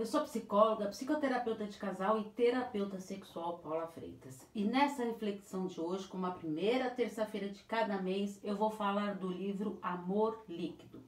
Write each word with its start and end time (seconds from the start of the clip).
eu 0.00 0.06
sou 0.06 0.22
psicóloga, 0.22 0.86
psicoterapeuta 0.86 1.66
de 1.66 1.76
casal 1.76 2.18
e 2.18 2.24
terapeuta 2.24 2.98
sexual 2.98 3.58
Paula 3.58 3.86
Freitas. 3.86 4.46
E 4.54 4.64
nessa 4.64 5.04
reflexão 5.04 5.66
de 5.66 5.78
hoje, 5.78 6.08
como 6.08 6.24
a 6.24 6.30
primeira 6.30 6.88
terça-feira 6.88 7.50
de 7.50 7.62
cada 7.64 8.00
mês, 8.00 8.40
eu 8.42 8.56
vou 8.56 8.70
falar 8.70 9.16
do 9.16 9.28
livro 9.28 9.78
Amor 9.82 10.42
Líquido. 10.48 11.02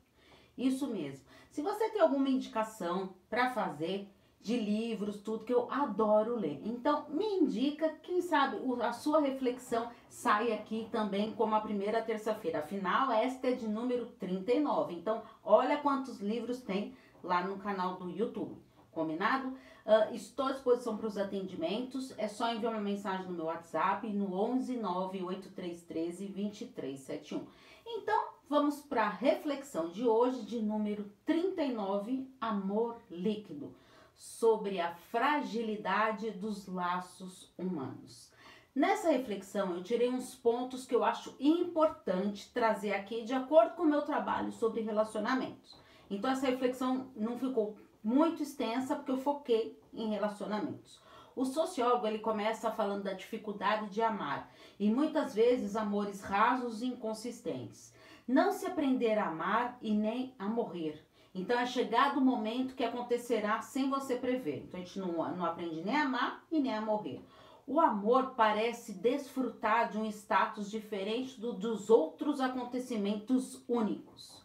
Isso 0.59 0.89
mesmo. 0.89 1.25
Se 1.51 1.63
você 1.63 1.89
tem 1.89 2.03
alguma 2.03 2.29
indicação 2.29 3.15
para 3.31 3.51
fazer 3.55 4.11
de 4.43 4.59
livros, 4.59 5.23
tudo 5.23 5.47
que 5.47 5.55
eu 5.55 5.71
adoro 5.71 6.37
ler. 6.37 6.61
Então, 6.63 7.09
me 7.09 7.25
indica, 7.25 7.89
quem 8.03 8.21
sabe 8.21 8.59
a 8.83 8.93
sua 8.93 9.23
reflexão 9.23 9.91
sai 10.11 10.53
aqui 10.53 10.87
também 10.93 11.33
como 11.33 11.55
a 11.55 11.61
primeira 11.63 12.03
terça-feira. 12.03 12.59
Afinal, 12.59 13.11
esta 13.11 13.47
é 13.47 13.53
de 13.53 13.67
número 13.67 14.05
39. 14.19 14.93
Então, 14.93 15.23
olha 15.43 15.79
quantos 15.79 16.21
livros 16.21 16.61
tem 16.61 16.95
lá 17.23 17.43
no 17.43 17.57
canal 17.57 17.97
do 17.97 18.11
YouTube. 18.11 18.61
Combinado? 18.93 19.49
Uh, 19.49 20.15
estou 20.15 20.47
à 20.47 20.53
disposição 20.53 20.97
para 20.97 21.09
os 21.09 21.19
atendimentos. 21.19 22.15
É 22.17 22.29
só 22.29 22.53
enviar 22.53 22.73
uma 22.73 22.81
mensagem 22.81 23.27
no 23.27 23.33
meu 23.33 23.47
WhatsApp 23.47 24.07
no 24.09 24.33
11 24.35 24.77
98313 24.77 26.27
2371. 26.27 27.47
Então, 27.85 28.29
vamos 28.49 28.81
para 28.81 29.05
a 29.05 29.11
reflexão 29.11 29.89
de 29.89 30.07
hoje, 30.07 30.45
de 30.45 30.63
número 30.63 31.11
39, 31.25 32.31
Amor 32.41 33.01
Líquido, 33.11 33.75
sobre 34.15 34.79
a 34.79 34.95
fragilidade 34.95 36.31
dos 36.31 36.67
laços 36.67 37.53
humanos. 37.59 38.31
Nessa 38.75 39.11
reflexão, 39.11 39.75
eu 39.75 39.83
tirei 39.83 40.09
uns 40.09 40.35
pontos 40.35 40.87
que 40.87 40.95
eu 40.95 41.05
acho 41.05 41.35
importante 41.41 42.51
trazer 42.55 42.95
aqui 42.95 43.25
de 43.25 43.35
acordo 43.35 43.75
com 43.75 43.83
o 43.83 43.89
meu 43.89 44.03
trabalho 44.03 44.53
sobre 44.53 44.81
relacionamentos. 44.81 45.77
Então, 46.09 46.31
essa 46.31 46.47
reflexão 46.47 47.11
não 47.17 47.39
ficou 47.39 47.77
muito 48.03 48.43
extensa 48.43 48.97
porque 48.97 49.13
eu 49.13 49.19
foquei 49.19 49.79
em 49.93 50.11
relacionamentos. 50.11 51.01
O 51.35 51.45
sociólogo 51.45 52.07
ele 52.07 52.19
começa 52.19 52.71
falando 52.71 53.05
da 53.05 53.15
dificuldade 53.15 53.89
de 53.89 54.03
amar 54.03 54.53
e 54.79 54.91
muitas 54.91 55.35
vezes 55.35 55.77
amores 55.77 56.21
rasos 56.21 56.83
e 56.83 56.87
inconsistentes. 56.87 57.95
Não 58.29 58.53
se 58.53 58.67
aprender 58.67 59.19
a 59.19 59.29
amar 59.29 59.79
e 59.81 59.95
nem 59.95 60.35
a 60.39 60.47
morrer. 60.47 61.03
Então 61.35 61.59
é 61.59 61.65
chegado 61.65 62.19
o 62.19 62.25
momento 62.25 62.75
que 62.75 62.85
acontecerá 62.85 63.63
sem 63.63 63.89
você 63.89 64.17
prever. 64.17 64.65
Então 64.65 64.79
a 64.79 64.85
gente 64.85 64.99
não, 64.99 65.13
não 65.35 65.45
aprende 65.45 65.83
nem 65.83 65.97
a 65.97 66.05
amar 66.05 66.45
e 66.51 66.61
nem 66.61 66.75
a 66.75 66.83
morrer. 66.83 67.25
O 67.67 67.81
amor 67.81 68.35
parece 68.37 68.93
desfrutar 68.93 69.91
de 69.91 69.97
um 69.97 70.05
status 70.07 70.71
diferente 70.71 71.41
do, 71.41 71.53
dos 71.53 71.89
outros 71.89 72.41
acontecimentos 72.41 73.63
únicos. 73.67 74.42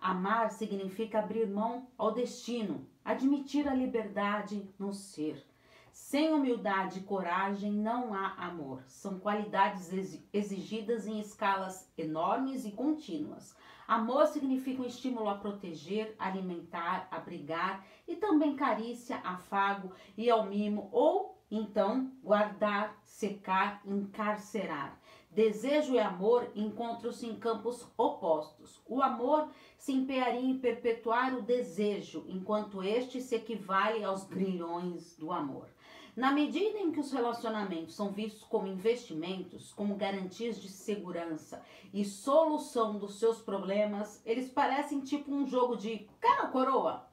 Amar 0.00 0.50
significa 0.50 1.18
abrir 1.18 1.46
mão 1.46 1.88
ao 1.98 2.12
destino, 2.12 2.86
admitir 3.04 3.68
a 3.68 3.74
liberdade 3.74 4.66
no 4.78 4.92
ser. 4.92 5.44
Sem 5.92 6.32
humildade 6.32 7.00
e 7.00 7.02
coragem 7.02 7.72
não 7.72 8.14
há 8.14 8.34
amor. 8.38 8.82
São 8.86 9.18
qualidades 9.18 9.90
exigidas 10.32 11.06
em 11.06 11.20
escalas 11.20 11.90
enormes 11.98 12.64
e 12.64 12.72
contínuas. 12.72 13.54
Amor 13.86 14.26
significa 14.26 14.82
um 14.82 14.86
estímulo 14.86 15.28
a 15.28 15.34
proteger, 15.34 16.14
alimentar, 16.18 17.08
abrigar 17.10 17.84
e 18.06 18.16
também 18.16 18.54
carícia, 18.54 19.16
afago 19.16 19.92
e 20.16 20.30
ao 20.30 20.46
mimo 20.46 20.88
ou 20.92 21.39
então 21.50 22.12
guardar, 22.22 22.96
secar, 23.04 23.82
encarcerar. 23.84 24.98
Desejo 25.30 25.94
e 25.94 25.98
amor 25.98 26.50
encontram-se 26.56 27.26
em 27.26 27.36
campos 27.36 27.86
opostos. 27.96 28.82
O 28.86 29.00
amor 29.00 29.48
se 29.78 29.92
empenharia 29.92 30.40
em 30.40 30.58
perpetuar 30.58 31.34
o 31.34 31.42
desejo, 31.42 32.24
enquanto 32.28 32.82
este 32.82 33.20
se 33.20 33.36
equivale 33.36 34.02
aos 34.02 34.24
grilhões 34.24 35.16
do 35.16 35.32
amor. 35.32 35.68
Na 36.16 36.32
medida 36.32 36.78
em 36.78 36.90
que 36.90 36.98
os 36.98 37.12
relacionamentos 37.12 37.94
são 37.94 38.10
vistos 38.10 38.42
como 38.42 38.66
investimentos, 38.66 39.72
como 39.72 39.94
garantias 39.94 40.60
de 40.60 40.68
segurança 40.68 41.62
e 41.94 42.04
solução 42.04 42.98
dos 42.98 43.20
seus 43.20 43.40
problemas, 43.40 44.20
eles 44.26 44.50
parecem 44.50 45.00
tipo 45.00 45.32
um 45.32 45.46
jogo 45.46 45.76
de 45.76 46.08
cara 46.20 46.48
coroa. 46.48 47.09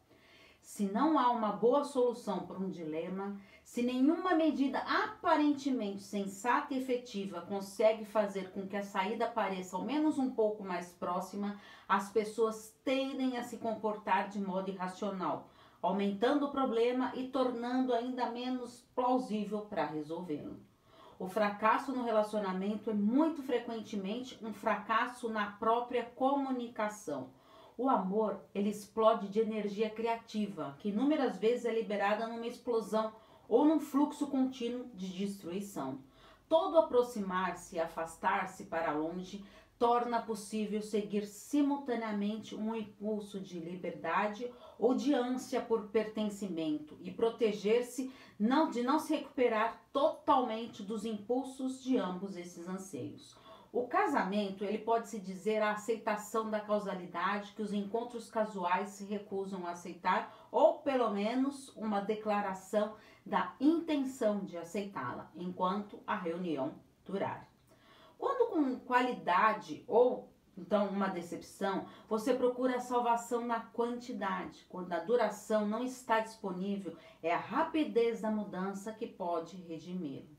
Se 0.68 0.84
não 0.84 1.18
há 1.18 1.32
uma 1.32 1.54
boa 1.54 1.86
solução 1.86 2.46
para 2.46 2.58
um 2.58 2.70
dilema, 2.70 3.40
se 3.64 3.82
nenhuma 3.82 4.36
medida 4.36 4.80
aparentemente 4.80 6.04
sensata 6.04 6.74
e 6.74 6.78
efetiva 6.78 7.40
consegue 7.40 8.04
fazer 8.04 8.52
com 8.52 8.68
que 8.68 8.76
a 8.76 8.84
saída 8.84 9.28
pareça 9.28 9.78
ao 9.78 9.86
menos 9.86 10.20
um 10.20 10.30
pouco 10.30 10.66
mais 10.66 10.92
próxima, 10.92 11.58
as 11.88 12.12
pessoas 12.12 12.78
tendem 12.84 13.38
a 13.38 13.44
se 13.44 13.56
comportar 13.58 14.28
de 14.28 14.42
modo 14.42 14.70
irracional, 14.70 15.48
aumentando 15.82 16.48
o 16.48 16.52
problema 16.52 17.14
e 17.16 17.30
tornando 17.30 17.94
ainda 17.94 18.30
menos 18.30 18.86
plausível 18.94 19.62
para 19.62 19.86
resolvê-lo. 19.86 20.60
O 21.18 21.30
fracasso 21.30 21.94
no 21.94 22.04
relacionamento 22.04 22.90
é 22.90 22.94
muito 22.94 23.42
frequentemente 23.42 24.38
um 24.44 24.54
fracasso 24.54 25.30
na 25.30 25.50
própria 25.50 26.04
comunicação. 26.04 27.30
O 27.78 27.90
amor, 27.90 28.42
ele 28.56 28.70
explode 28.70 29.28
de 29.28 29.40
energia 29.40 29.88
criativa, 29.88 30.76
que 30.80 30.90
inúmeras 30.90 31.38
vezes 31.38 31.66
é 31.66 31.72
liberada 31.72 32.28
numa 32.28 32.48
explosão 32.48 33.14
ou 33.48 33.66
num 33.66 33.80
fluxo 33.80 34.26
contínuo 34.26 34.88
de 34.96 35.08
destruição. 35.10 36.00
Todo 36.50 36.80
aproximar-se 36.80 37.76
e 37.76 37.80
afastar-se 37.80 38.64
para 38.64 38.94
longe 38.94 39.46
torna 39.78 40.20
possível 40.20 40.82
seguir 40.82 41.28
simultaneamente 41.28 42.56
um 42.56 42.74
impulso 42.76 43.40
de 43.40 43.60
liberdade 43.60 44.52
ou 44.80 44.96
de 44.96 45.14
ânsia 45.14 45.62
por 45.62 45.90
pertencimento 45.90 46.98
e 47.04 47.12
proteger-se 47.12 48.12
não 48.40 48.72
de 48.72 48.82
não 48.82 48.98
se 48.98 49.16
recuperar 49.16 49.84
totalmente 49.94 50.82
dos 50.82 51.06
impulsos 51.06 51.84
de 51.84 51.96
ambos 51.96 52.36
esses 52.36 52.68
anseios. 52.68 53.38
O 53.72 53.88
casamento, 53.88 54.64
ele 54.64 54.78
pode 54.78 55.10
se 55.10 55.20
dizer 55.20 55.62
a 55.62 55.72
aceitação 55.72 56.50
da 56.50 56.60
causalidade 56.60 57.54
que 57.54 57.62
os 57.62 57.74
encontros 57.74 58.30
casuais 58.30 58.90
se 58.90 59.04
recusam 59.04 59.68
a 59.68 59.72
aceitar, 59.72 60.34
ou 60.52 60.80
pelo 60.80 61.10
menos 61.12 61.76
uma 61.76 62.00
declaração 62.00 62.96
da 63.26 63.54
intenção 63.60 64.40
de 64.46 64.58
aceitá-la, 64.58 65.30
enquanto 65.36 66.02
a 66.08 66.16
reunião 66.16 66.76
durar. 67.06 67.48
Quando 68.18 68.50
com 68.50 68.80
qualidade 68.80 69.84
ou 69.88 70.30
então 70.58 70.88
uma 70.88 71.08
decepção, 71.08 71.86
você 72.10 72.34
procura 72.34 72.78
a 72.78 72.82
salvação 72.82 73.46
na 73.46 73.60
quantidade. 73.60 74.66
Quando 74.68 74.92
a 74.92 75.00
duração 75.00 75.68
não 75.68 75.84
está 75.84 76.20
disponível, 76.20 76.98
é 77.22 77.32
a 77.32 77.38
rapidez 77.38 78.22
da 78.22 78.32
mudança 78.32 78.92
que 78.92 79.06
pode 79.06 79.56
redimi-lo. 79.58 80.36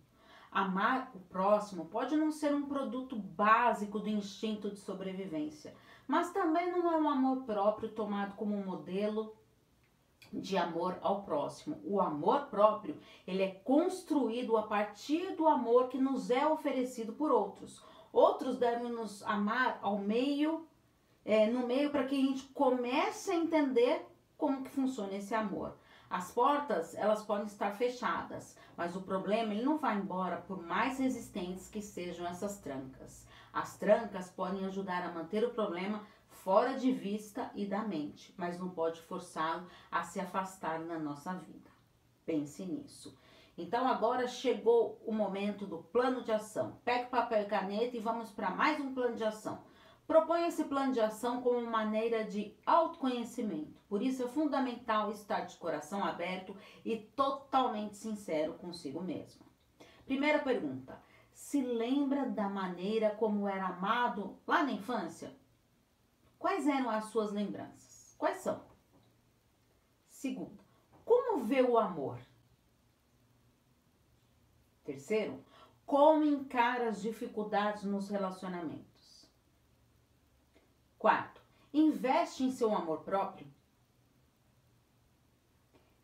Amar 0.50 1.10
o 1.14 1.20
próximo 1.20 1.86
pode 1.86 2.16
não 2.16 2.30
ser 2.30 2.54
um 2.54 2.66
produto 2.66 3.16
básico 3.16 3.98
do 3.98 4.08
instinto 4.08 4.70
de 4.70 4.78
sobrevivência, 4.78 5.74
mas 6.06 6.32
também 6.32 6.72
não 6.72 6.90
é 6.90 6.96
um 6.96 7.08
amor 7.08 7.44
próprio 7.44 7.90
tomado 7.90 8.34
como 8.34 8.56
um 8.56 8.64
modelo 8.64 9.36
de 10.32 10.56
amor 10.56 10.98
ao 11.00 11.22
próximo. 11.22 11.80
O 11.84 12.00
amor 12.00 12.46
próprio, 12.46 12.98
ele 13.26 13.42
é 13.42 13.50
construído 13.64 14.56
a 14.56 14.62
partir 14.62 15.34
do 15.36 15.46
amor 15.46 15.88
que 15.88 15.98
nos 15.98 16.30
é 16.30 16.46
oferecido 16.46 17.12
por 17.12 17.30
outros. 17.30 17.82
Outros 18.12 18.56
devem 18.56 18.90
nos 18.90 19.22
amar 19.22 19.78
ao 19.82 19.98
meio, 19.98 20.66
é, 21.24 21.46
no 21.46 21.66
meio 21.66 21.90
para 21.90 22.04
que 22.04 22.16
a 22.16 22.26
gente 22.26 22.44
comece 22.54 23.30
a 23.30 23.36
entender 23.36 24.06
como 24.36 24.62
que 24.62 24.70
funciona 24.70 25.14
esse 25.14 25.34
amor. 25.34 25.76
As 26.10 26.32
portas, 26.32 26.94
elas 26.94 27.22
podem 27.22 27.46
estar 27.46 27.72
fechadas, 27.72 28.56
mas 28.76 28.96
o 28.96 29.02
problema 29.02 29.52
ele 29.52 29.62
não 29.62 29.76
vai 29.76 29.96
embora 29.96 30.38
por 30.38 30.62
mais 30.62 30.98
resistentes 30.98 31.68
que 31.68 31.82
sejam 31.82 32.26
essas 32.26 32.58
trancas. 32.58 33.26
As 33.52 33.76
trancas 33.76 34.30
podem 34.30 34.64
ajudar 34.64 35.02
a 35.04 35.12
manter 35.12 35.44
o 35.44 35.50
problema 35.50 36.02
fora 36.28 36.78
de 36.78 36.90
vista 36.92 37.50
e 37.54 37.66
da 37.66 37.82
mente, 37.82 38.34
mas 38.38 38.58
não 38.58 38.70
pode 38.70 39.02
forçá-lo 39.02 39.66
a 39.90 40.02
se 40.02 40.18
afastar 40.18 40.80
na 40.80 40.98
nossa 40.98 41.34
vida. 41.34 41.70
Pense 42.24 42.64
nisso. 42.64 43.18
Então 43.56 43.86
agora 43.88 44.26
chegou 44.28 45.02
o 45.04 45.12
momento 45.12 45.66
do 45.66 45.78
plano 45.78 46.22
de 46.22 46.32
ação. 46.32 46.78
Pegue 46.84 47.10
papel 47.10 47.42
e 47.42 47.46
caneta 47.46 47.96
e 47.96 48.00
vamos 48.00 48.30
para 48.30 48.50
mais 48.50 48.80
um 48.80 48.94
plano 48.94 49.16
de 49.16 49.24
ação. 49.24 49.62
Proponha 50.08 50.48
esse 50.48 50.64
plano 50.64 50.94
de 50.94 51.00
ação 51.00 51.42
como 51.42 51.60
maneira 51.70 52.24
de 52.24 52.56
autoconhecimento. 52.64 53.78
Por 53.90 54.00
isso 54.00 54.22
é 54.22 54.26
fundamental 54.26 55.10
estar 55.12 55.40
de 55.42 55.58
coração 55.58 56.02
aberto 56.02 56.56
e 56.82 56.96
totalmente 56.96 57.94
sincero 57.98 58.54
consigo 58.54 59.02
mesmo. 59.02 59.44
Primeira 60.06 60.38
pergunta: 60.38 60.98
se 61.34 61.60
lembra 61.60 62.24
da 62.24 62.48
maneira 62.48 63.10
como 63.10 63.46
era 63.46 63.66
amado 63.66 64.38
lá 64.46 64.62
na 64.62 64.72
infância? 64.72 65.36
Quais 66.38 66.66
eram 66.66 66.88
as 66.88 67.04
suas 67.10 67.30
lembranças? 67.30 68.14
Quais 68.16 68.38
são? 68.38 68.64
Segunda, 70.08 70.64
como 71.04 71.44
vê 71.44 71.60
o 71.60 71.76
amor? 71.76 72.18
Terceiro, 74.84 75.44
como 75.84 76.24
encara 76.24 76.88
as 76.88 77.02
dificuldades 77.02 77.84
nos 77.84 78.08
relacionamentos? 78.08 78.97
Quarto, 80.98 81.40
investe 81.72 82.42
em 82.42 82.50
seu 82.50 82.74
amor 82.74 83.04
próprio? 83.04 83.46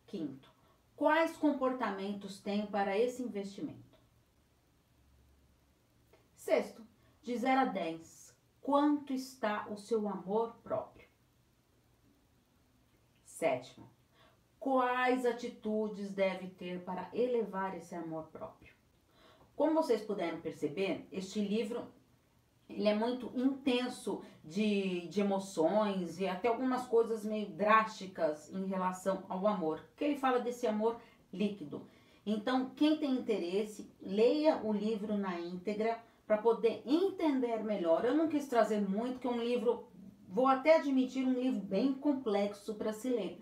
Quinto, 0.07 0.49
quais 0.95 1.37
comportamentos 1.37 2.41
tem 2.41 2.65
para 2.67 2.97
esse 2.97 3.21
investimento? 3.21 3.99
Sexto, 6.37 6.87
de 7.23 7.37
0 7.37 7.61
a 7.63 7.65
10, 7.65 8.37
quanto 8.61 9.13
está 9.13 9.67
o 9.69 9.77
seu 9.77 10.07
amor 10.09 10.55
próprio? 10.63 11.09
Sétimo, 13.25 13.91
quais 14.61 15.27
atitudes 15.27 16.13
deve 16.13 16.51
ter 16.51 16.85
para 16.85 17.11
elevar 17.13 17.77
esse 17.77 17.97
amor 17.97 18.29
próprio? 18.29 18.73
Como 19.57 19.75
vocês 19.75 20.03
puderam 20.03 20.41
perceber, 20.41 21.09
este 21.11 21.41
livro 21.41 21.93
ele 22.69 22.89
é 22.89 22.95
muito 22.95 23.31
intenso 23.35 24.23
de, 24.43 25.07
de 25.09 25.21
emoções 25.21 26.21
e 26.21 26.27
até 26.27 26.49
algumas 26.49 26.87
coisas 26.87 27.25
meio 27.25 27.49
drásticas 27.51 28.53
em 28.53 28.67
relação 28.67 29.25
ao 29.29 29.47
amor, 29.47 29.85
que 29.97 30.05
ele 30.05 30.17
fala 30.17 30.41
desse 30.41 30.67
amor 30.67 30.99
líquido. 31.33 31.87
Então, 32.27 32.71
quem 32.75 32.97
tem 32.97 33.13
interesse, 33.13 33.91
leia 34.01 34.61
o 34.63 34.73
livro 34.73 35.17
na 35.17 35.39
íntegra 35.39 35.99
para 36.27 36.39
poder 36.39 36.83
entender 36.87 37.63
melhor. 37.63 38.05
Eu 38.05 38.15
não 38.15 38.29
quis 38.29 38.49
trazer 38.49 38.81
muito, 38.81 39.19
que 39.19 39.27
é 39.27 39.31
um 39.31 39.43
livro, 39.43 39.87
vou 40.27 40.47
até 40.47 40.77
admitir, 40.77 41.27
um 41.27 41.35
livro 41.35 41.61
bem 41.61 41.93
complexo 41.93 42.75
para 42.75 42.93
se 42.95 43.11
ler 43.11 43.39